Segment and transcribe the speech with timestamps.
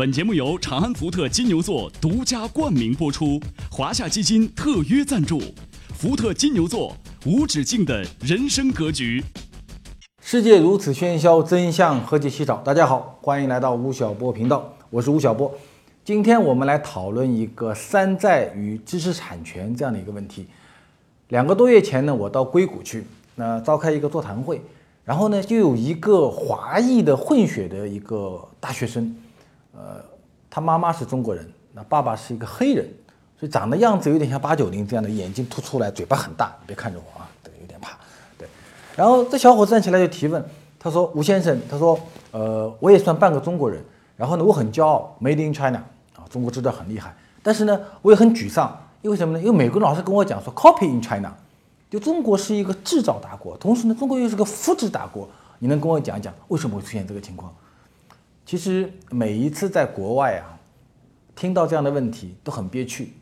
[0.00, 3.38] 本节目由长安福特金牛座独家冠名播出，
[3.70, 5.38] 华夏基金特约赞助。
[5.92, 9.22] 福特金牛座无止境的人生格局。
[10.22, 12.56] 世界如此喧嚣，真相何其稀少。
[12.64, 15.54] 大家好，欢迎来到吴晓波频道，我是吴晓波。
[16.02, 20.46] 今天我们来讨论一个山寨与知识产权这样的一个问题。
[21.28, 23.04] 两个多月前呢，我到硅谷去，
[23.34, 24.62] 那召开一个座谈会，
[25.04, 29.14] 然后呢，就有一个华裔的混血的一个大学生。
[29.80, 30.04] 呃，
[30.50, 32.86] 他妈妈是中国人，那爸爸是一个黑人，
[33.38, 36.54] 所以长得样子有点像八九零这样的，眼睛凸出来，嘴巴很大。
[36.60, 37.96] 你别看着我啊，对，有点怕。
[38.36, 38.46] 对，
[38.94, 40.44] 然后这小伙站起来就提问，
[40.78, 41.98] 他说：“吴先生，他说，
[42.32, 43.82] 呃，我也算半个中国人，
[44.18, 45.82] 然后呢，我很骄傲，Made in China
[46.14, 47.16] 啊，中国制造很厉害。
[47.42, 49.42] 但是呢，我也很沮丧，因为什么呢？
[49.42, 51.32] 因为美国老是跟我讲说，Copy in China，
[51.88, 55.26] 就中国是一个制造大国，同时呢，中国又是个复制大国。
[55.58, 57.50] 你能跟我讲一讲为什么会出现这个情况？”
[58.50, 60.58] 其实每一次在国外啊，
[61.36, 63.12] 听到这样的问题都很憋屈，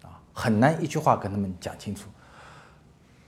[0.00, 2.08] 啊，很难一句话跟他们讲清楚。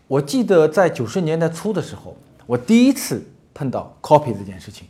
[0.09, 2.17] 我记得在九十年代初的时候，
[2.47, 3.23] 我第一次
[3.53, 4.89] 碰到 copy 这件事情，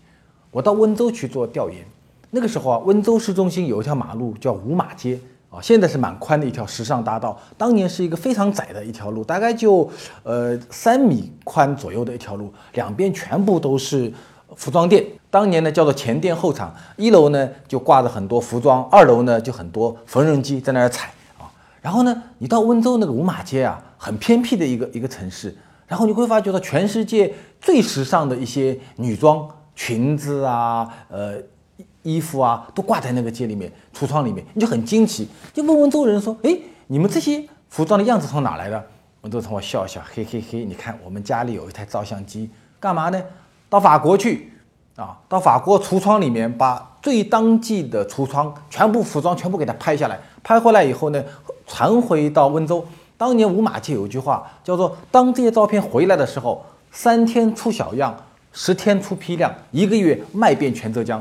[0.52, 1.84] 我到温州去做调研。
[2.30, 5.18] 那个时候啊，温州市中心有一条马路叫五马街
[5.50, 9.90] 啊，现在是蛮宽的一条时尚大道，当年是一个非常窄的一条路，大概就
[10.22, 14.12] 呃三米宽左右的一条路，两边全部都是
[14.56, 15.04] 服装店。
[15.30, 21.50] 当年呢叫做前店后厂，一楼呢就挂着很多服装，二楼呢就很多缝纫机在那儿踩啊。
[21.80, 31.36] 然后呢，你到温州那个五马街啊，很偏僻的一个一个城市，然后你会发觉到全世界最时尚的一些女装、裙子啊、呃
[32.02, 38.84] 衣服啊，都挂在那个街里面、橱窗里面，你就很惊奇，就问温州人说：“哎，你们这些服装的样子从哪来的？”
[39.20, 42.48] 温州同学笑笑，嘿嘿嘿，你看我们家里有一台照相机，
[42.80, 43.22] 干嘛呢？
[43.70, 44.48] 到法国去。
[44.96, 51.24] 啊，到法国橱窗里面把最当季的橱窗全部服装全部给它拍下来，拍回来以后呢，
[51.66, 52.86] 传回到温州。
[53.16, 58.14] 当年五马街有一句话叫做：“当这些照片回来的时候，三天出小样，
[58.52, 61.18] 十天出批量，一个月卖遍全浙江。”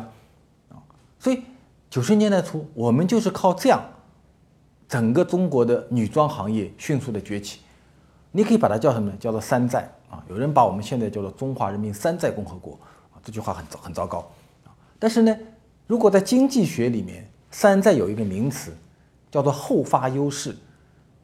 [0.69, 0.75] 啊，
[1.17, 1.41] 所以
[1.89, 3.81] 九十年代初，我们就是靠这样，
[4.89, 7.61] 整个中国的女装行业迅速的崛起。
[8.31, 9.09] 你可以把它叫什么？
[9.19, 10.23] 叫做山寨啊！
[10.29, 12.73] 有人把我们现在叫做中华人民山寨共和国。
[13.13, 14.19] 啊这句话很糟很糟糕
[14.65, 14.71] 啊！
[14.97, 15.37] 但是呢，
[15.87, 18.75] 如果在经济学里面，山寨有一个名词
[19.29, 20.51] 叫做后发优势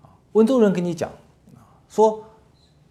[0.03, 0.11] 啊。
[0.33, 1.09] 温州人跟你讲
[1.55, 2.21] 啊，说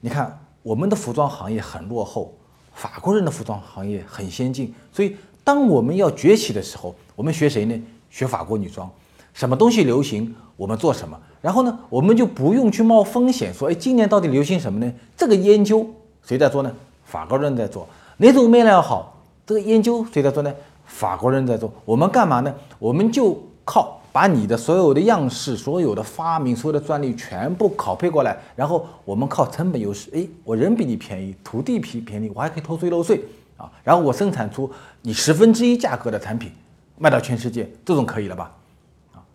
[0.01, 2.33] 你看我们的服装行业很落后，
[2.73, 7.83] 法国人的服装行业很先进，所以当我们要崛起的时候，我们学谁呢？
[8.09, 8.91] 学法国女装，
[9.35, 14.91] 什么东西流行我们做什么，然后呢，我们就不用去冒风险说，哎，今年到底流行什么呢？
[15.15, 15.87] 这个研究
[16.25, 16.73] 谁在做呢？
[17.05, 17.87] 法国人在做。
[18.17, 19.21] 哪种面料好？
[19.45, 20.51] 这个研究谁在做呢？
[20.87, 21.71] 法国人在做。
[21.85, 22.55] 我们干嘛呢？
[22.79, 33.23] 我们就靠把你的所有的样式、所有的发明、所有的专利全部拷贝过来，然后我们靠成本优势，哎，我人比你便宜，土地比便宜，我还可以偷税漏税
[33.59, 33.71] 啊。
[33.83, 34.71] 然后我生产出
[35.03, 36.51] 你十分之一价格的产品，
[36.97, 38.51] 卖到全世界，这种可以了吧？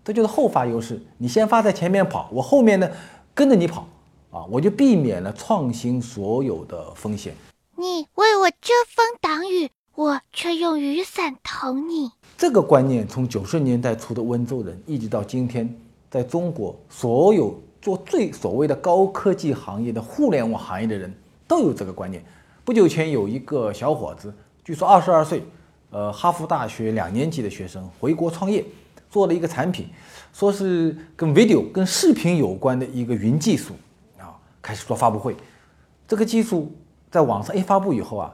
[0.09, 0.99] 啊，这就是后发优势。
[1.19, 2.89] 你先发在前面跑，我后面呢
[3.35, 3.87] 跟着你跑
[4.31, 7.35] 啊，我就避免了创新所有的风险。
[7.77, 12.11] 你为我遮风挡雨，我却用雨伞捅你。
[12.37, 15.73] 这个观念从九十年代初的温州人，一直到今天，
[16.09, 21.13] 在中国所有做最所谓的高科技行业的互联网行业的人
[21.47, 22.23] 都有这个观念。
[22.65, 24.33] 不久前有一个小伙子，
[24.63, 25.43] 据说二十二岁，
[25.91, 28.63] 呃，哈佛大学两年级的学生，回国创业，
[29.09, 29.87] 做了一个产品，
[30.33, 33.73] 说是跟 video 跟视频有关的一个云技术
[34.17, 35.35] 啊，开始做发布会，
[36.07, 36.71] 这个技术。
[37.11, 38.31] 在网上一发布以后啊，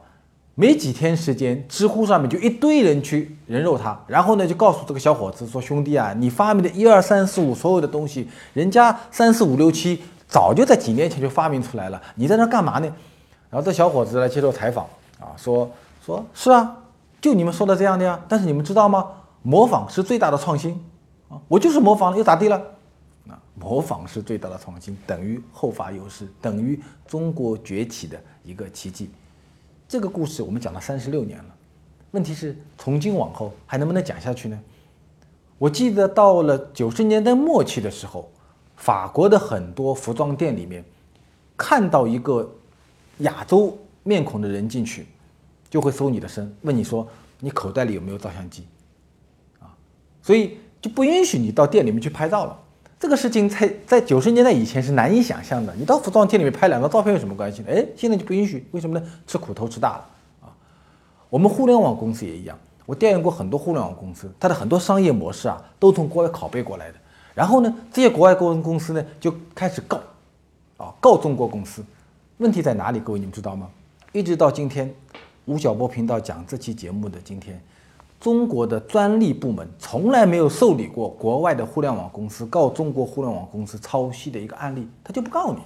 [0.53, 12.93] 没几天时间，知乎上面就一堆人去人肉他，然后呢就告诉这个小伙子说：“兄弟啊，你发明的一二三四五所有的东西，人家三四五六七早就在几年前就发明出来了，你在那干嘛呢？”
[13.49, 14.85] 然后这小伙子来接受采访
[15.21, 15.71] 啊，说
[16.05, 16.79] ：“说是啊，
[17.21, 19.07] 就你们说的这样的呀，但是你们知道吗？
[19.45, 20.73] 模仿是最大的创新
[21.29, 22.57] 啊，我就是模仿了，又咋地了？”
[23.29, 29.09] 啊模仿是最大的创新，等于后发优势，等于中国崛起的一个奇迹。
[29.87, 31.55] 这个故事我们讲了三十六年了，
[32.11, 34.59] 问题是从今往后还能不能讲下去呢？
[35.59, 38.29] 我记得到了九十年代末期的时候，
[38.75, 40.83] 法国的很多服装店里面，
[41.55, 42.51] 看到一个
[43.19, 45.07] 亚洲面孔的人进去，
[45.69, 47.07] 就会搜你的身，问你说
[47.39, 48.67] 你口袋里有没有照相机，
[50.25, 52.59] 所以就不允许你到店里面去拍照了。
[52.99, 55.71] 这个事情在在九十年代以前是难以想象的。
[55.75, 57.67] 你到服装店里面拍两张照片有什么关系呢？
[57.69, 59.05] 哎，现在就不允许，为什么呢？
[59.27, 60.05] 吃苦头吃大了
[60.41, 60.49] 啊！
[61.29, 62.57] 我们互联网公司也一样，
[62.87, 66.97] 我调研过很多互联网公司，它的很多商业模式啊，都从国外拷贝过来的。
[67.35, 69.99] 然后呢，这些国外公公司呢就开始告，
[70.77, 71.85] 啊，告中国公司。
[72.37, 72.99] 问题在哪里？
[72.99, 73.69] 各位你们知道吗？
[74.11, 74.91] 一直到今天，
[75.45, 77.61] 吴晓波频道讲这期节目的今天。
[78.25, 85.59] 中国的专利部门从来没有受理过国外的互联网公司告中国互联网公司抄袭的一个案例，他就不告你，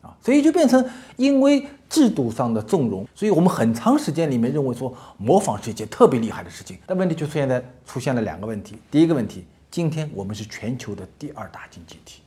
[0.00, 6.78] 啊，所以就变成因为制度上的纵容，所以我们很长时间里面认为说模仿是一件特别厉害的事情。
[6.86, 12.20] 但问题就出现在出现了两个问题，第一个问题，今天我们是全球的第二大经济体，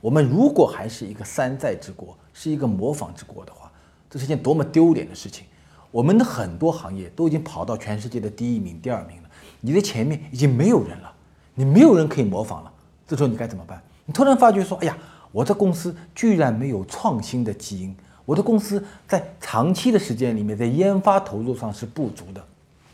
[0.00, 3.70] 我们如果还是一个山寨之国，是一个模仿之国的话，
[4.10, 5.44] 这是一件多么丢脸的事情。
[5.90, 9.28] 我们的很多行业都已经跑到全世界的第一名、第二名了，
[9.60, 11.12] 你的前面已经没有人了，
[11.54, 12.72] 你没有人可以模仿了。
[13.06, 13.82] 这时候你该怎么办？
[14.06, 14.96] 你突然发觉说：“哎呀，
[15.32, 17.94] 我的公司居然没有创新的基因，
[18.24, 22.40] 我的公司在长期的时间里面在研发投入上是不足的。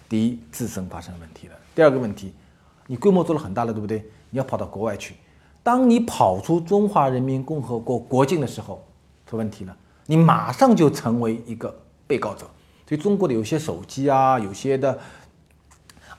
[0.08, 2.32] 第一，自身发生问题了；第二个问题，
[2.86, 3.98] 你规模做了很大了，对不对？
[4.30, 5.14] 你要跑到国外去，
[5.62, 8.82] 当你跑出中华人民共和国国境的时候，
[9.26, 9.76] 出问题了，
[10.06, 11.74] 你马上就成为一个
[12.06, 12.48] 被告者。”
[12.88, 14.96] 所以中国的有些手机啊，有些的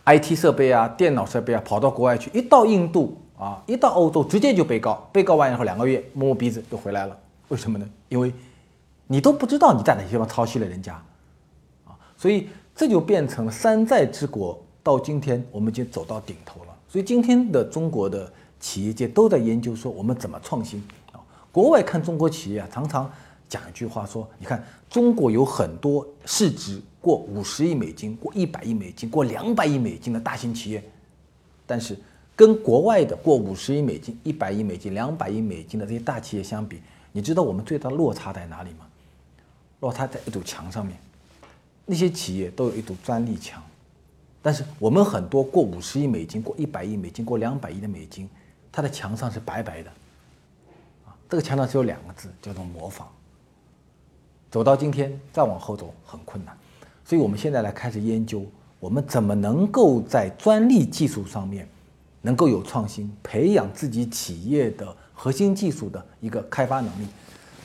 [0.05, 5.07] IT 设备啊、电脑设备啊，跑到国外去，一到印度啊，一到欧洲，直接就被告。
[5.11, 7.17] 被告完以后，两个月摸摸鼻子就回来了。
[7.47, 7.89] 为什么呢？
[8.09, 8.33] 因为
[9.07, 10.93] 你都不知道你在哪些地方抄袭了人家
[11.85, 11.95] 啊。
[12.17, 14.61] 所以这就变成了山寨之国。
[14.83, 16.67] 到今天，我们已经走到顶头了。
[16.87, 20.81] 所以今天的中国的企业界都在研究说，我们怎么创新
[21.11, 21.19] 啊？
[21.51, 23.11] 国外看中国企业啊，常常。
[23.49, 30.83] 讲一句话说，你看中国有很多市值过五十亿美金、过一百亿美金、过两百亿美金的大型企业，
[31.65, 31.97] 但是
[32.35, 38.87] 跟国外的过五十亿美金、一百亿美金、两百亿美金的这些大企业相比，你知道我们最大的落差在哪里吗？
[39.79, 40.97] 落差在一堵墙上面，
[41.85, 43.63] 那些企业都有一堵专利墙，
[44.41, 48.29] 但是我们很多过五十亿美金、过一百亿美金、过两百亿的美金，
[48.71, 49.89] 它的墙上是白白的，
[51.05, 53.07] 啊，这个墙上只有两个字，叫做模仿。
[54.49, 56.57] 走到今天，再往后走很困难，
[57.03, 58.45] 所以我们现在来开始研究，
[58.79, 61.67] 我们怎么能够在专利技术上面
[62.21, 67.07] 能够有创新，培养自己企业的核心技术的一个开发能力。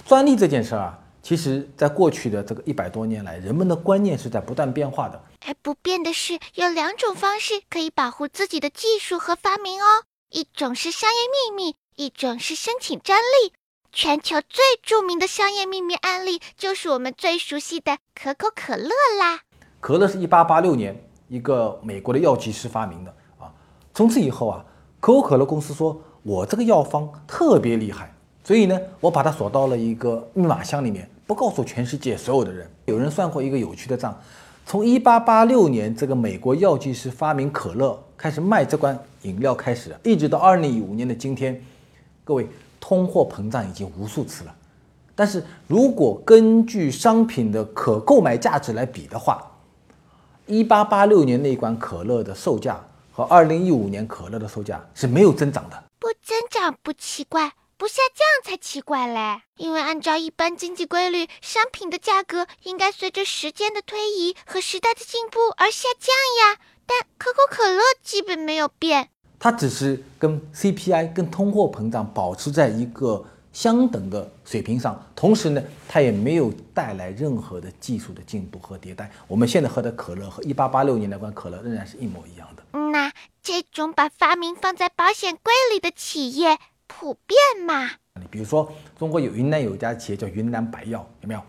[0.05, 5.21] 专利这件事儿啊，其实在过去的这个一百多年来，人们的观念是在不断变化的。
[5.47, 11.17] 而不变的是，有两种方式可以保护自己的技术和发明哦，一种是商业
[11.57, 13.53] 秘密，一种是申请专利。
[13.95, 18.89] 全球最著名的商业秘密案例，就是我们最熟悉的可口可乐
[19.21, 19.41] 啦。
[19.81, 20.99] 可乐是一八八六年
[21.29, 23.53] 一个美国的药剂师发明的啊。
[23.93, 24.65] 从此以后啊，
[24.99, 28.11] 可口可乐公司说：“我这个药方特别厉害，
[28.43, 34.19] 所以呢，我把它锁到了一个密码箱里面，不告诉全世界所有的人。”有人算过一个有趣的账：
[34.65, 41.63] 从一八八六年这个美国药剂师发明可乐开始卖这款饮料开始，一直到二零一五年的今天，
[42.25, 42.49] 各位。
[42.83, 44.53] 通货膨胀已经无数次了，
[45.15, 49.53] 但是如果根据商品的可购买价值来比的话，
[50.47, 55.85] 一八八六年那款可乐的售价和二零一五年可乐的售价是没有增长的。
[56.01, 59.43] 不增长不奇怪，不下降才奇怪嘞。
[59.57, 66.59] 因为按照一般经济规律，商品的价格应该随着时间的推移和时代的进步而下降呀。
[66.85, 69.11] 但可口可乐基本没有变。
[69.43, 79.11] 它只是跟 CPI、跟通货膨胀保持在一个相等的水平上，同时呢，它也没有带来任何的技术的进步和迭代。
[79.27, 82.79] 我们现在喝的可乐和一八八六年那款可乐仍然是一模一样的。
[82.93, 83.11] 那
[83.43, 86.57] 这种把发明放在保险柜里的企业
[86.87, 87.91] 普遍吗？
[88.21, 91.43] 你比如说，中国有云南有一家企业叫云南白药，有没有？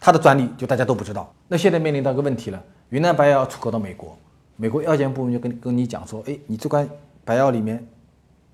[0.00, 1.32] 它的专利就大家都不知道。
[1.46, 4.18] 那现在面临到一个问题了，云南白药要出口到美国，
[4.56, 6.88] 美国药监部门就跟跟你讲说，哎，你这款。
[7.26, 7.84] 白药里面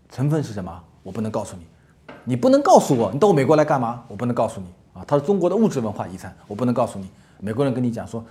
[0.09, 0.83] 成分是什么？
[1.03, 1.67] 我不能告诉你，
[2.25, 4.03] 你不能告诉我，你到美国来干嘛？
[4.09, 7.09] 我不能告诉你啊，它是中国的物质文化遗产，我不能告诉你。
[7.39, 8.25] 美国人跟你讲说，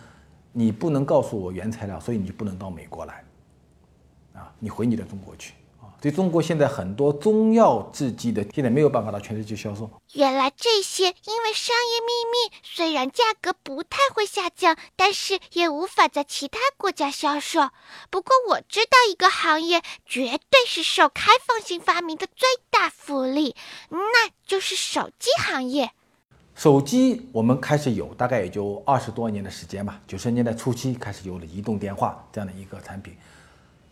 [0.52, 3.24] 你不能告诉我原材料，所以你就不能到美国来，
[4.34, 5.54] 啊，你回你的中国去。
[6.02, 9.88] 所以中国现在很多中药制剂的现在没有办法到全世界销售。
[10.14, 17.70] 原来这些因为商业秘密，虽然价格不太会下降，但是也无法在其他国家销售。
[18.10, 23.56] 不过我知道一个行业绝对是受开放性发明的最大福利，
[23.90, 25.92] 那就是手机行业。
[26.56, 30.02] 手机我们开始有，大概也就二十多年的时间吧。
[30.08, 33.16] 九十年代初期开始有了移动电话这样的一个产品，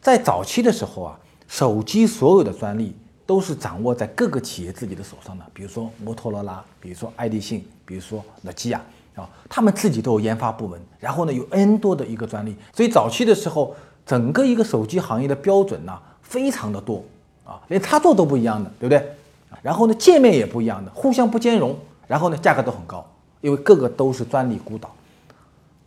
[0.01, 1.19] 在早期的时候啊。
[1.49, 8.79] 手机所有的专利都是掌握在各个企业自己的手上的，比如说摩托罗拉，比如说爱立信，比如说诺基亚
[9.15, 13.75] 啊，他们自己都有研发部门，然后呢有 N 多的一个专利，所以早期的时候，
[14.05, 17.03] 整个一个手机行业的标准呢非常的多
[17.43, 19.03] 啊，连插座都不一样的，对不对？
[19.63, 21.75] 然后呢界面也不一样的，互相不兼容，
[22.07, 23.03] 然后呢价格都很高，
[23.41, 24.93] 因为各个都是专利孤岛。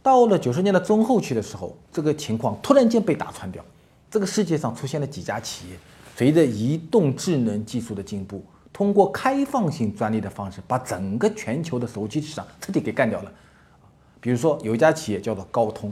[0.03, 3.65] 到了九十年代中后期的时候，这个情况突然间被打穿掉。
[4.13, 5.79] 这个世界上出现了几家企业，
[6.15, 13.33] 随着移动智能技术的进步，通过开放性专利的方式，把整个全球的手机市场彻底给干掉了。
[14.21, 15.91] 比如说，有一家企业叫做高通，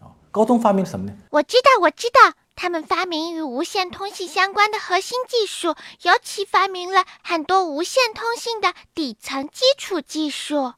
[0.00, 1.16] 啊，高通发明了什么呢？
[1.30, 5.68] 我知道，我知道，他们发明与无线通信相关的核心技术，
[6.02, 10.74] 尤其发明了很多无线通信的底层基础技术。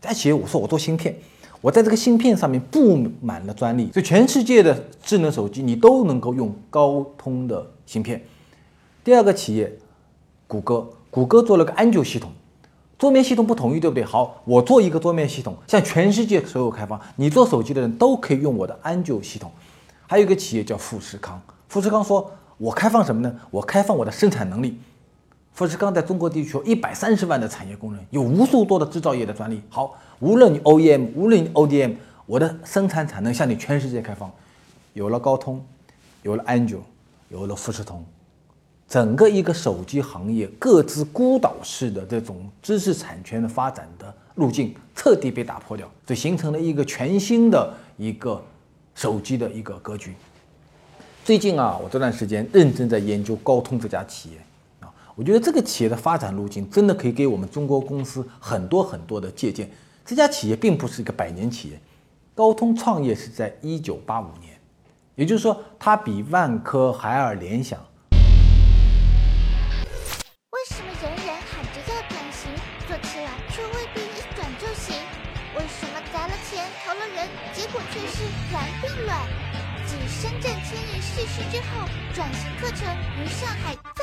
[0.00, 1.20] 这家企业，我说我做芯片。
[1.60, 8.22] 我在这个芯片上面布满了专利，所以全世界的智能手机你都能够用高通的芯片。
[9.04, 9.70] 第二个企业，
[10.46, 12.30] 谷歌，谷歌做了个安卓系统，
[12.98, 14.02] 桌面系统不统一，对不对？
[14.02, 19.50] 好，我做一个桌面系统，向全世界所有开放，你做手机的人都可以用我的安卓系统。
[20.06, 23.34] 还有一个企业叫富士康，富士康说，我开放什么呢？
[23.50, 24.78] 我开放我的生产能力。
[25.60, 29.60] 富士康在中国地区有一百三十万的产业工人，有无数多的制造业的专利。
[29.68, 29.94] 好。
[30.20, 34.32] 无论你 OEM，无论你 ODM，我的生产产能向你全世界开放。
[34.94, 35.62] 有了高通，
[36.22, 36.82] 有了安卓，
[37.28, 38.02] 有了富士通，
[38.88, 48.42] 整个一个手机行业各自孤岛式的这种知识产权的发展的路径彻底被打破掉，就形成了一个全新的一个
[48.94, 50.14] 手机的一个格局。
[51.22, 54.36] 最近啊，我这段时间认真在研究高通这家企业，
[55.20, 59.70] 我觉得这个企业的发展路径真的可以给我们中国公司很多很多的借鉴。
[60.02, 61.78] 这家企业并不是一个百年企业，
[62.34, 64.58] 高通创业是在一九八五年，
[65.16, 67.78] 也就是说，它比万科、海尔、联想。
[70.52, 72.50] 为什么人人喊着要转型，
[72.88, 74.96] 做起来却未必一转就行？
[75.54, 79.28] 为什么砸了钱、投了人，结果却是然并卵？
[79.84, 82.88] 继深圳千人试试之后，转型课程
[83.20, 84.02] 于上海再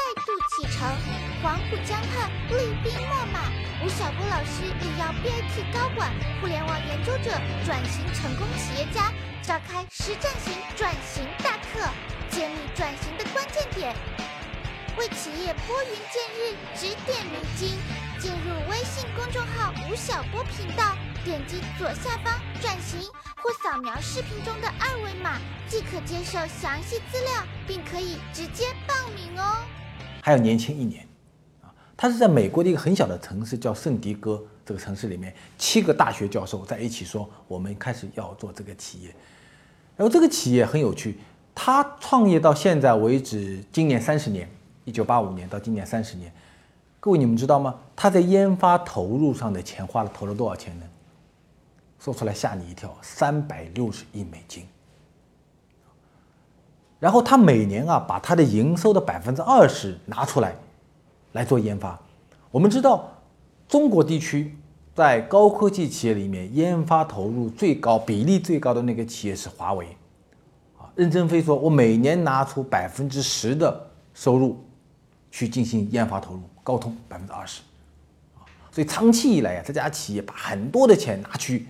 [0.77, 0.95] 度启程，
[1.41, 3.49] 黄浦江畔厉兵秣马。
[3.83, 7.31] 吴晓波老师也要 BAT 高管、互联网研究者、
[7.65, 11.87] 转型成功企业家召开实战型转型大课，
[12.29, 13.95] 揭秘转型的关键点，
[14.97, 17.77] 为企业拨云见日、指点迷津。
[18.19, 22.99] 进入微信公众号吴晓波频道，点击左下方转型，
[23.35, 29.63] 或扫描视频中的二维码，即可接受详细资料，并可以直接报名哦。
[30.27, 31.07] 还要年轻一年
[31.61, 31.73] 啊。
[31.95, 39.15] 他是在美国的一个很小的城市，叫圣地哥这个城市里面，七个大学教授在一起说，我们开始要做这个企业。
[39.95, 41.17] 然后这个企业很有趣，
[41.55, 44.49] 他创业到现在为止，今年三十年，
[44.83, 46.29] 一九八五年到今年三十年。
[46.99, 47.73] 各位你们知道吗？
[47.95, 50.85] 他在研发投入上的钱花了投了多少钱呢？
[51.99, 54.65] 说出来吓你一跳，三百六十亿美金。
[56.99, 60.55] 然后他每年啊，把他的营收的百分之二十拿出来。
[61.33, 61.99] 来做研发，
[62.49, 63.11] 我们知道
[63.67, 64.55] 中国地区
[64.95, 69.85] 在高科技企业里面研发投入最高、比例最高的那个企业是华为。
[70.79, 74.63] 啊，任正非说，我每年拿出百分之十的收入
[75.29, 77.61] 去进行研发投入，高通百分之二十。
[78.35, 81.67] 啊，所以长期以来呀，这家企业把很多的钱拿去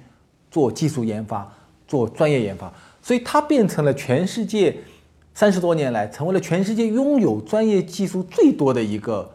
[0.50, 1.51] 做技术研发、
[1.86, 4.77] 做专业研发，所以它变成了全世界
[5.38, 9.32] 三十多年来成为了全世界拥有专业技术最多的一个。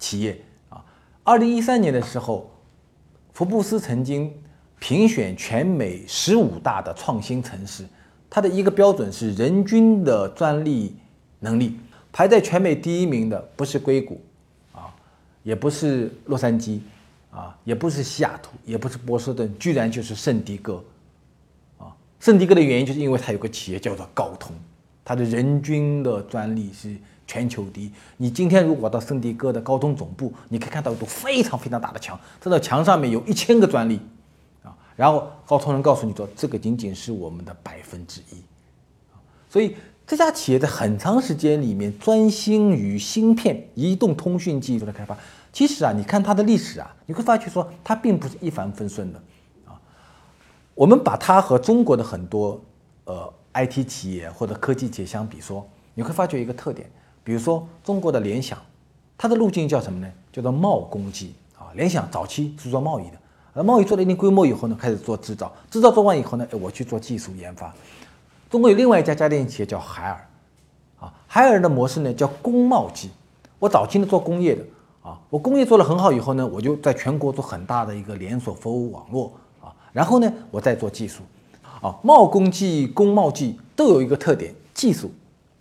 [0.00, 0.36] 企业
[0.68, 0.84] 啊，
[1.22, 2.50] 二零一三年的时候，
[3.32, 4.34] 福布斯曾经
[4.80, 7.86] 评选全美十五大的创新城市，
[8.28, 10.96] 它的一个标准是人均的专利
[11.38, 11.78] 能力，
[12.12, 14.20] 排在全美第一名的不是硅谷，
[14.72, 14.92] 啊，
[15.44, 16.80] 也不是洛杉矶，
[17.30, 20.82] 啊，也不是西雅图，也不是波士顿，居然就是圣地哥，啊，
[22.24, 24.56] 圣地哥的原因就是因为它有个企业叫做高通，
[25.04, 26.96] 它的人均的专利是。
[27.26, 27.90] 全球第一。
[28.18, 33.98] 你今天如果到圣地哥的高通总部，你可以看到一堵非常非常大的墙，这道墙上面有一千个专利，
[34.62, 38.42] 啊，然后高通人告诉你说，这个仅仅是我们的百分之一，
[39.48, 39.74] 所以
[40.06, 45.16] 这家企业在很长时间里面专心于芯片、移动通讯技术的开发。
[45.50, 49.22] 其实啊，你看它的历史啊，你会发觉说它并不是一帆风顺的。
[50.74, 52.60] 我们把它和中国的很多
[53.04, 55.64] 呃 IT 企业或者科技企业相比说，
[55.94, 56.90] 你会发觉一个特点，
[57.22, 58.58] 比如说中国的联想，
[59.16, 60.12] 它的路径叫什么呢？
[60.32, 61.70] 叫做贸工技啊。
[61.74, 63.16] 联想早期是做贸易的，
[63.52, 67.72] 而贸易做了一定规模以后呢，开始做制造，制造做完以后呢，哎，我去做技术研发。
[68.50, 70.28] 中国有另外一家家电企业叫海尔，
[70.98, 73.10] 啊，海尔的模式呢叫工贸技。
[73.60, 74.64] 我早期呢做工业的，
[75.02, 79.32] 啊，我工业做得很好以后呢，我就在全国做很大的一个连锁服务网络，
[79.94, 81.22] 然后呢我再做技术，
[81.80, 85.10] 啊，贸工技、工贸技都有一个特点，技术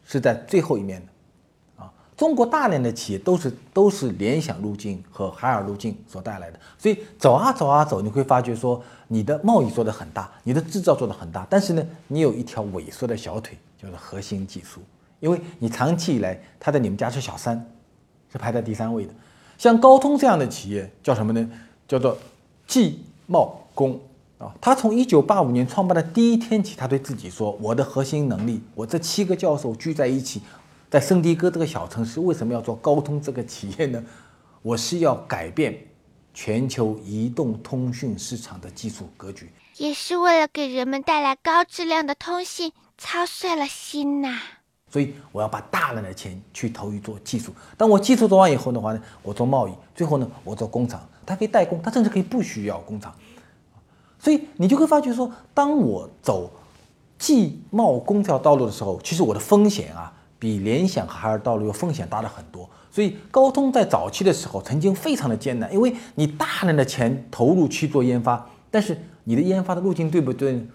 [0.03, 1.83] 是在最后一面的。
[1.83, 14.81] 啊中国大量的企业都是都是联想路径和海尔路径所带来的，所以走啊走啊走，你会发觉说你的贸易做得很大，你的制造做得很大，但是呢，你有一条萎缩的小腿，叫做核心技术，
[15.19, 17.63] 因为你长期以来它在你们家是小三，
[18.31, 19.13] 是排在第三位的。
[19.57, 21.49] 像高通这样的企业叫什么呢？
[21.87, 22.17] 叫做
[22.67, 23.99] 技贸工
[24.43, 24.53] 啊。
[24.59, 30.41] 他从一九八五年创办的第一天起，他对自己说：“我的核心能力，我这七个教授聚在一起。”
[30.91, 34.03] 在圣地哥这个小城市，为什么要做高通这个企业呢？
[34.61, 35.75] 我是要改变
[36.33, 44.39] 全球移动通讯市场的技术格局，也是为了给人们带来高质量的通信操碎了心呐。
[44.91, 47.51] 所以我要把大量的钱去投于做技术。
[47.75, 53.11] 当我技术做完以后的话呢，我做贸易，最后呢，我做工厂，它可以代工，它甚至可以不需要工厂。
[54.23, 56.49] 所以你就会发觉说，当我走
[57.19, 60.13] 技贸工这条道路的时候，其实我的风险啊。
[60.39, 70.67] 比联想和海尔道路要风险大了很多，所以高通在早期的时候曾经非常的艰难，因为你大量的钱投入去做研发，但是你的研发的路径对不对？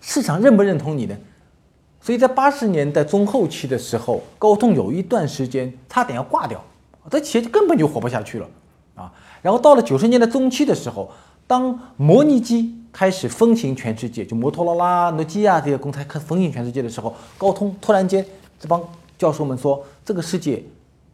[0.00, 1.14] 市场认不认同你呢？
[2.00, 6.64] 所以在八十年代中后期的时候，高通有一段时间差点要挂掉，
[7.10, 8.48] 这企业根本就活不下去了
[8.94, 9.12] 啊。
[9.42, 11.10] 然后到了九十年代中期的时候，
[11.46, 18.24] 当模拟机开始风行全世界，就摩托罗拉、诺基亚这些公司开始风行全世界的时候，高通突然间
[18.58, 18.82] 这帮
[19.16, 20.62] 教授们说，这个世界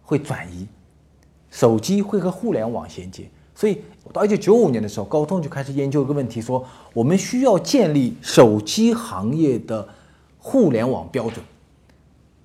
[0.02, 0.66] 会转移，
[1.50, 3.28] 手机会和互联网衔接。
[3.54, 3.80] 所以
[4.12, 9.88] 到一九九五年的时候，高通就开始研究一个问题，说我们需要建立手机行业的
[10.38, 11.44] 互联网标准。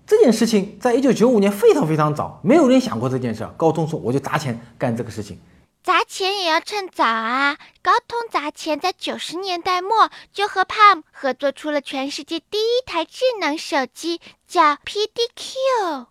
[0.08, 3.48] 这件事情在一九九五年非常非常早，没有人想过这件事。
[3.56, 5.38] 高通说，我就砸钱干这个事情。
[5.84, 7.58] 砸钱也要趁早啊！
[7.82, 16.06] 高通砸钱在九十年代末就和 Palm 合作出了全世界第一台智能手机，叫 PDQ。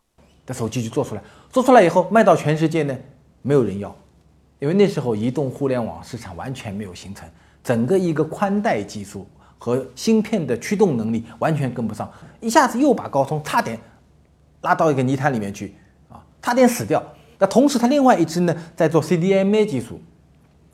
[0.45, 2.99] 的手机就做出来，做出来以后卖到全世界呢，
[3.43, 3.95] 没有人要，
[4.59, 7.31] 因为那时候移动互联网市场完全没有形成，
[7.63, 9.25] 整个一个宽带技术
[9.57, 13.79] 和芯片的驱动能力完全跟不上，一下子又把高通差点
[14.63, 15.77] 拉到一个泥潭里面去
[16.09, 17.01] 啊，差点死掉。
[17.41, 19.99] 那同时，它另外一支呢，在做 CDMA 技术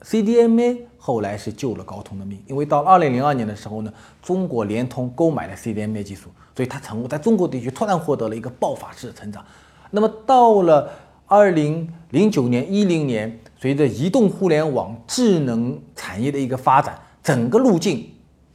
[0.01, 9.41] ，CDMA 后来是救了高通的命，因为到二零零二年的时候呢，中国联通购买了 CDMA 技术，所以它成功在中国地区突然获得了一个爆发式的成长。
[9.91, 10.91] 那么到了
[11.25, 18.05] 二零零九年、一零年，随着移动互联网、智能产业的一个发展，整个路径。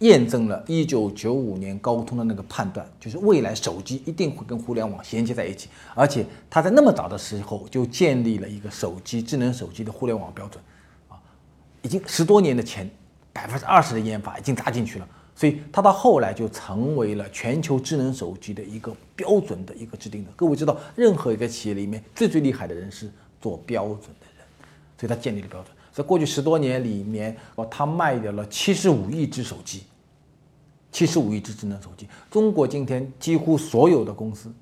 [0.03, 10.63] 验证了一九九五年高通的那个判断，就是未来手机一定会跟互联网衔接在一起，而且他在那么早的时候就建立了一个手机智能手机的互联网标准，
[11.09, 11.15] 啊，
[11.83, 12.91] 已经十多年的钱，
[13.33, 20.33] 百分之二十的研发已经砸进去了，所以他到后来就成为了全球智能手机的一个标准的一个制定者。
[20.35, 23.09] 各位知道，任何一个企业里面最最厉害的人是
[23.41, 24.45] 做标准的人，
[24.99, 25.73] 所以他建立了标准。
[25.93, 29.85] 在过去十多年里面，哦，他卖掉了七十五亿只手机。
[30.93, 34.53] 七十五亿只智能手机，中国今天几乎所有的公司，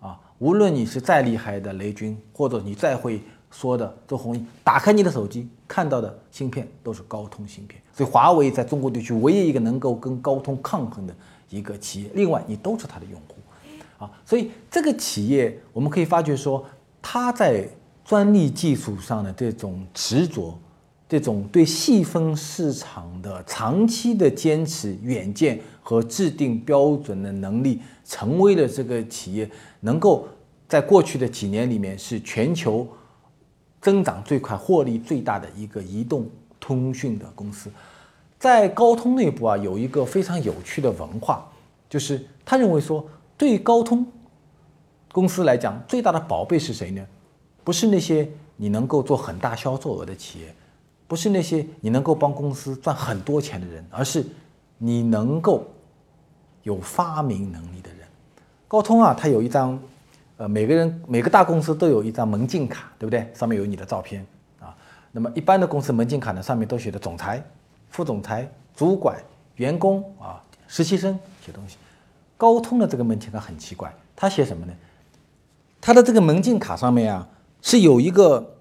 [0.00, 7.80] 啊，无论你是再厉害的雷军，或者你再会说的周鸿祎，打开你的手机看到的芯片都是高通芯片。
[7.92, 11.14] 所以华为在中国地区唯一一个能够跟高通抗衡的
[11.50, 16.64] 一个企业，另外你都是它的用户，啊，所以这个企业我们可以发觉说，
[17.02, 17.68] 它在
[18.04, 20.58] 专利技术上的这种执着。
[21.08, 30.28] 这种对细分市场的长期的坚持、远见和制定标准的能力，成为了这个企业能够
[30.68, 32.86] 在过去的几年里面是全球
[33.80, 36.28] 增长最快、获利最大的一个移动
[36.60, 37.70] 通讯的公司。
[38.38, 41.50] 在高通内部啊，有一个非常有趣的文化，
[41.88, 43.04] 就是他认为说，
[43.38, 44.06] 对高通
[45.10, 47.02] 公司来讲，最大的宝贝是谁呢？
[47.64, 50.54] 不是那些你能够做很大销售额的企业。
[51.08, 54.24] 不是那些你能够帮公司赚很多钱的人，而是
[54.76, 55.66] 你能够
[56.62, 58.06] 有发明能力的人。
[58.68, 59.76] 高通啊，它有一张，
[60.36, 63.26] 呃，每个人每个大公司都有一张门禁卡，对不对？
[63.34, 64.24] 上面有你的照片
[64.60, 64.76] 啊。
[65.10, 67.42] 那么一般的公司门禁卡呢，上面都写的总裁、
[67.88, 69.18] 副总裁、主管、
[69.56, 71.78] 员工啊、实习生写东西。
[72.36, 74.72] 高通的这个门禁卡很奇怪，它写什么呢？
[75.80, 77.26] 它的这个门禁卡上面啊，
[77.62, 78.56] 是有一个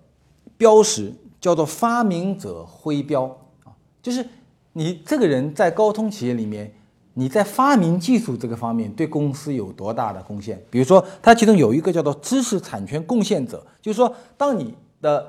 [0.57, 1.13] 标识，
[1.47, 3.23] 叫做发明者徽标
[3.63, 4.27] 啊，就是
[4.73, 6.69] 你这个人在高通企业里面，
[7.13, 10.61] 你在发明技术这个方面对公司有多大的贡献？
[10.69, 15.25] 比如说，它其中有一个叫做知识产权贡献者，就是说，当你的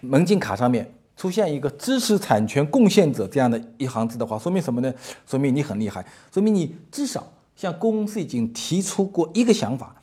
[0.00, 4.92] 门禁卡上面出现一个知识产权贡献者这样的一行字的话，说明什么呢？
[5.24, 6.04] 说明你很厉害，
[6.34, 9.94] 说明你至少向公司已经提出过一个想法。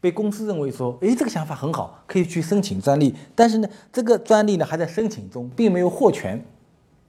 [0.00, 3.14] 被公司认为说，哎，这个想法很好，可以去申请专利。
[3.34, 6.42] 但是呢，这个专利呢还在申请中，并没有获权，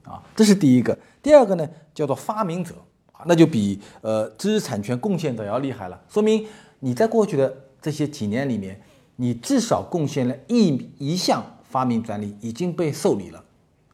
[0.04, 0.98] 啊，这是第一个。
[1.22, 2.74] 第二个呢，叫做发明者
[3.12, 6.46] 啊，那就比呃知识产权贡献者要厉害了，说明
[6.80, 8.80] 你在过去的这些几年里面，
[9.16, 13.42] 你至少贡献了一一项发明专利已经被受理了，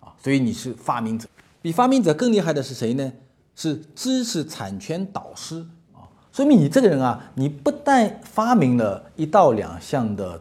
[0.01, 1.29] 啊，所以你是发明者。
[1.61, 3.13] 比发明者更厉害的是谁呢？
[3.55, 5.67] 是知识产权导师。
[6.39, 10.41] 说明你这个人啊，你不但发明了一到两项的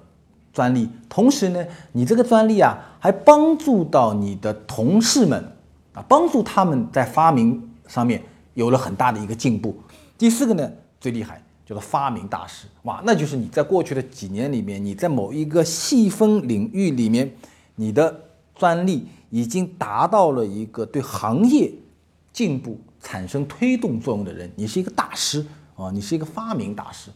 [0.54, 5.44] 专利，同时呢，你这个专利啊，还帮助到你的同事们
[5.94, 8.22] 啊，帮助他们在发明上面
[8.54, 9.76] 有了很大的一个进步。
[10.20, 17.34] 第四个呢，最厉害叫做发明大师，哇，那就是你在过去的几年里面，你在某一个细分领域里面，
[17.74, 18.16] 你的
[18.54, 21.74] 专利已经达到了一个对行业
[22.32, 25.44] 进步产生推动作用的人，你是一个大师。
[25.78, 27.12] 哦，你是一个发明大师，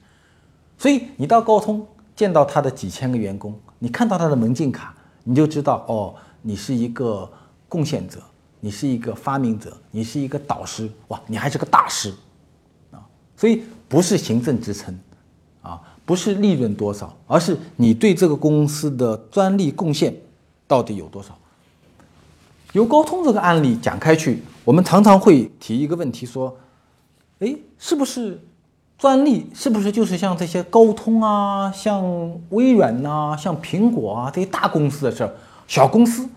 [0.78, 7.28] 所以你到高通见到他的几千个员工，你看到他的门禁卡，你就知道哦，你是一个
[7.67, 8.21] 贡献者，
[8.60, 12.13] 你是一个发明者，你是一个导师，哇，你还是个大师，
[12.91, 13.02] 啊，
[13.36, 14.95] 所以不是行政职称，
[15.63, 20.15] 啊，不是利润多少，而是你对这个公司的专利贡献
[20.67, 21.36] 到底有多少。
[22.74, 26.56] 由高通这个案例讲开去，我们常常会提一个问题说，
[27.39, 28.39] 哎，是不是？
[29.01, 32.05] 专利是不是就是像这些高通啊、像
[32.51, 35.33] 微软呐、像苹果啊这些大公司的事儿？
[35.67, 36.29] 小公司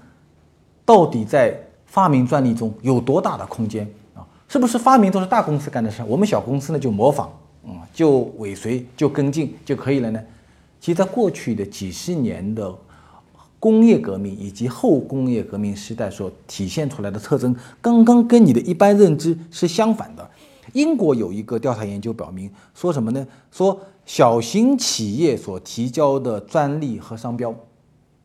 [0.82, 4.24] 到底在发明专利中有多大的空间啊？
[4.48, 6.06] 是不是发明都是大公司干的事儿？
[6.06, 7.28] 我们小公司呢就模仿，
[7.64, 10.18] 嗯，就尾随、就跟进就可以了呢？
[10.80, 12.74] 其实，在过去的几十年的
[13.60, 20.30] 工业革命以及后工业革命时代所体现出来的特征，刚刚跟你的一般认知是相反的。
[20.72, 23.26] 英国有一个调查研究表明，说什么呢？
[23.52, 27.54] 说小型企业所提交的专利和商标，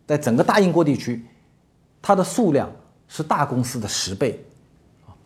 [0.08, 1.26] 在整个大英国地区，
[2.02, 2.72] 它的数量
[3.08, 4.44] 是大公司的十倍，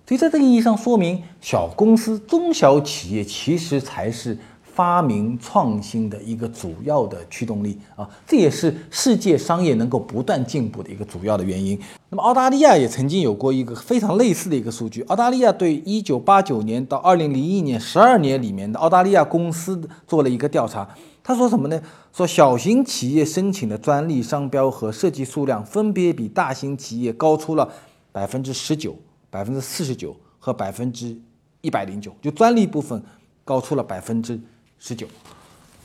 [0.07, 4.37] 所以在这个意义上说明，小公司、中小企业其实才是。
[4.73, 11.79] 发明创新的一个主要的驱动力啊，这也是世界商业能够不断进步的一个主要的原因。
[12.09, 15.03] 那么，澳大利亚也曾经有过一个非常类似的一个数据。
[15.03, 20.89] 澳大利亚对一九八九年到二零零一年十二年里面的澳大利亚公司做了一个调查，
[21.23, 21.79] 他说什么呢？
[22.11, 27.71] 说小型企业申请的专利、商标和设计数量分别比大型企业高出了
[28.11, 28.95] 百分之十九、
[29.29, 31.15] 百分之四十九和百分之
[31.61, 33.01] 一百零九，就专利部分
[33.43, 34.39] 高出了百分之。
[34.85, 35.07] 十九，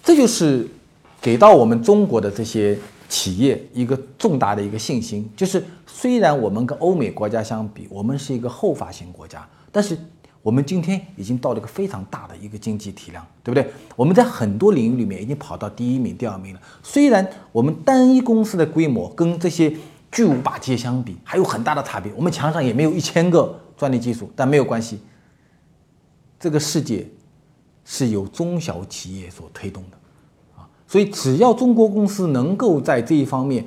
[0.03, 0.67] 这就是
[1.21, 2.77] 给到我们中国的这些
[3.09, 9.97] 企业一个重大的一个信心，就是虽然我们跟欧美国家相比，我们是一个后发型国家，但是
[10.43, 13.71] 我们今天已经到了一个非常大的一个经济体量，对不对？
[13.95, 16.61] 我们在很多领域里面已经跑到第一名、第二名了。
[16.83, 19.73] 虽然我们单一公司的规模跟这些
[20.11, 24.99] 巨无霸企业相比还有很大的差别，我们墙上也没有一千个专利技术，但没有关系，
[26.41, 27.07] 这个世界。
[27.91, 29.97] 是由中小企业所推动的，
[30.61, 33.67] 啊，所以只要中国公司能够在这一方面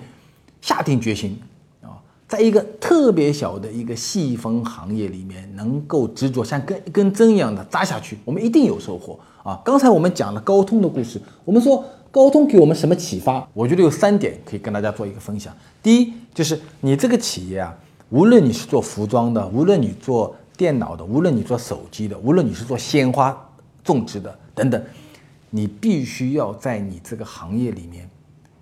[0.61, 1.35] 下定决心，
[1.81, 9.59] 啊，在一个特别小的一个细分行业里面能够执着像根一根针一样的扎下去，我们一定有收获啊！
[9.65, 13.47] 刚才我们讲了高通的故事，我们说高通给我们什么启发？
[13.55, 15.51] 我觉得有三点可以跟大家做一个分享。
[15.81, 17.75] 第一，就是你这个企业啊，
[18.09, 23.35] 无论你是做服装的，无论你做电脑的，无论你做手机的，无论你是做鲜花。
[23.83, 24.83] 种植的等等，
[25.49, 28.09] 你必须要在你这个行业里面，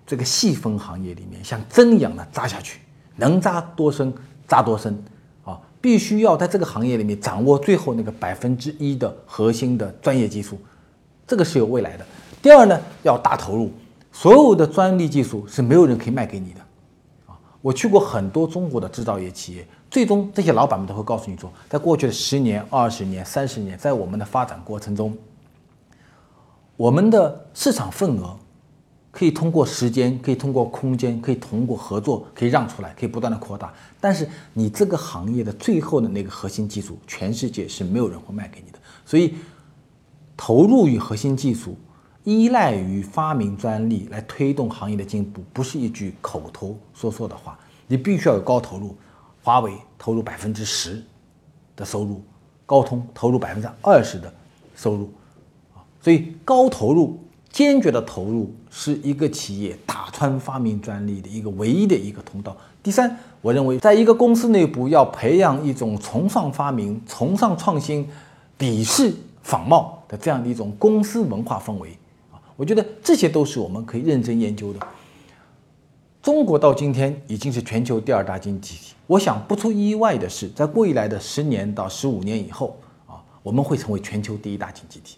[0.06, 2.80] 这个细分行业里面像针一样的扎下去，
[3.16, 4.12] 能扎多深
[4.48, 5.02] 扎多深
[5.44, 5.60] 啊！
[5.80, 10.58] 必须要在这个行业里面掌握最后那个百分之一的核心的专业技术，
[11.26, 12.06] 这个是有未来的。
[12.42, 13.70] 第二呢，要大投入，
[14.10, 16.60] 所有的专利技术是没有人可以卖给你的！
[17.62, 19.66] 我去过很多中国的制造业企业。
[19.90, 25.16] 最终，这些老板们都会告诉你说，在过去的十年、二十年、三十年，在我们的发展过程中，
[26.76, 28.38] 我们的市场份额
[29.10, 33.74] 可以通过时间，可以通过空间，可以通过合作，可以让出来，可以不断的扩大。
[34.00, 38.78] 但是你这个行业的最后的那个核心技术，全世界是没有人会卖给你的。
[39.04, 39.34] 所以，
[40.36, 41.76] 投入于核心技术，
[42.24, 47.58] 依赖于发明专利来推动行业的进步，不是一句口头说说的话。
[47.86, 48.96] 你必须要有高投入，
[49.42, 51.02] 华为投入百分之十
[51.74, 52.22] 的收入，
[52.66, 54.32] 高通投入百分之二十的
[54.76, 55.10] 收入，
[55.74, 57.18] 啊，所以高投入、
[57.50, 62.56] 坚决的投入是一个企业打穿发明专利的一个唯一的一个通道。
[62.82, 68.08] 第三，我认为在一个公司内部要培养一种崇尚发明、崇尚创新、
[68.58, 71.98] 鄙视仿冒的这样的一种公司文化氛围，
[72.60, 74.86] 我觉得这些都是我们可以认真研究的。
[76.20, 78.92] 中国到今天已经是全球第二大经济体。
[79.06, 85.16] 我想不出意外的是，在未来的十年到十五年以后啊，我们会成为全球第一大经济体。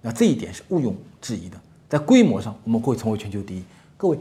[0.00, 1.60] 那这一点是毋庸置疑的。
[1.88, 3.64] 在规模上，我们会成为全球第一。
[3.96, 4.16] 各位，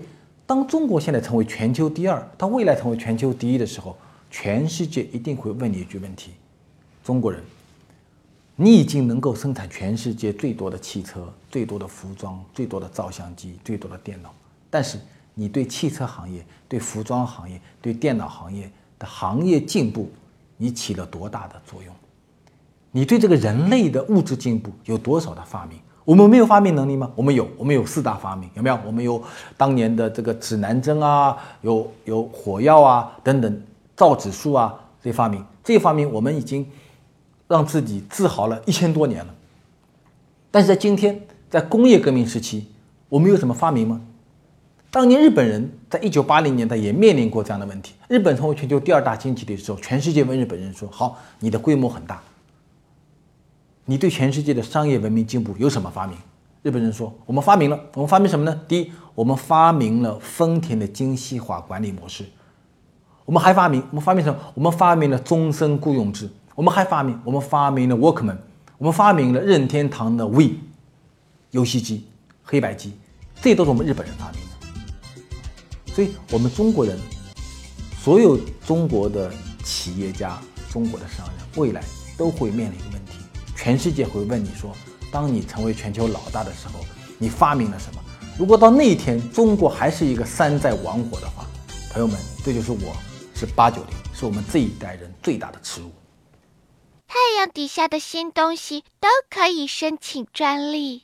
[0.47, 3.95] 当中国现在成为全球第二，到未来成为全球第一的时候，
[4.31, 6.31] 全世界一定会问你一句问题：
[7.03, 7.39] 中国人，
[8.57, 14.33] 你已经能够生产全世界最多的汽车、最多的服装、最多的照相机、最多的电脑，
[14.69, 14.99] 但是。
[15.39, 18.67] 你对汽车行业、对服装行业、对电脑行业
[18.97, 20.09] 的行业进步，
[20.57, 21.93] 你起了多大的作用？
[22.89, 25.77] 你对这个人类的物质进步有多少的发明？
[26.03, 27.11] 我们没有发明能力吗？
[27.15, 28.79] 我们有，我们有四大发明，有没有？
[28.83, 29.23] 我们有
[29.55, 33.61] 当年的这个指南针啊，有有火药啊等等，
[33.95, 36.67] 造纸术啊这些发明，这些发明我们已经
[37.47, 39.33] 让自己自豪了一千多年了。
[40.51, 42.67] 但是在今天，在工业革命时期，
[43.09, 44.01] 我们有什么发明吗？
[44.89, 47.93] 当年日本人在一九八零年代也面临过这样的问题。
[48.07, 52.23] 日本成为全球第二大经济体的时候，全世界问日本人说：“好，你的规模很大，
[53.85, 56.17] 你对全世界的商业文明进步有什么发明？”
[56.63, 58.61] 日本人说：“我们发明了，我们发明什么呢？
[58.67, 62.25] 第一，我们发明了丰田的精细化管理模式。
[63.25, 64.39] 我们还发明，我们发明什么？
[64.55, 66.29] 我们发明了终身雇佣制。
[66.57, 68.35] 我们还发明，我们发明了 Workman。
[68.79, 70.55] 我们发明了任天堂的 Wii
[71.51, 72.07] 游戏机、
[72.41, 72.93] 黑白机，
[73.39, 76.97] 这都是我们日本人发明的。”所以，我们中国人，
[78.01, 79.31] 所有中国的
[79.63, 80.39] 企业家、
[80.71, 81.83] 中国的商人，未来
[82.17, 83.19] 都会面临一个问题：
[83.55, 84.75] 全世界会问你说，
[85.11, 86.83] 当你成为全球老大的时候，
[87.19, 88.01] 你发明了什么？
[88.35, 91.45] 如果到那一天，中国还是一个山寨王国的话，
[91.91, 92.95] 朋友们，这就是我
[93.35, 95.91] 是八九零，是我们这一代人最大的耻辱。
[97.09, 101.03] 太阳底下的新东西都可以申请专利。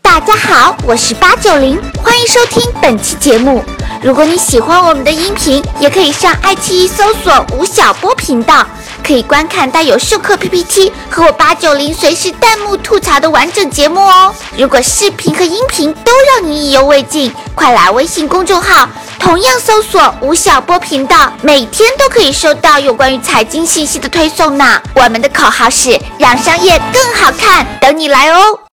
[0.00, 3.64] 大家好，我是八九零，欢迎收听本期节目。
[4.04, 8.64] 如果你喜欢我们的音频，也可以上爱奇艺搜索吴晓波频道，
[9.06, 14.34] 可以观看带有授课 PPT 和我八九零随时弹幕吐槽的完整节目哦。
[14.58, 18.88] 如果视频和音频都让你意犹未尽，快来微信公众号，
[19.20, 24.82] 同样搜索吴晓波频道，每天都可以收到有关于财经信息的推送呢。
[24.96, 28.58] 我们的口号是让商业更好看，等你来哦。